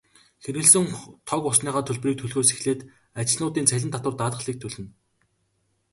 [0.43, 0.85] Хэрэглэсэн
[1.27, 2.81] тог, усныхаа төлбөрийг төлөхөөс эхлээд
[3.19, 4.87] ажилтнуудын цалин, татвар, даатгалыг төлнө.